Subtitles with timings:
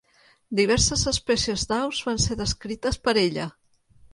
[0.59, 3.47] Diverses espècies d'aus van ser descrites per ella.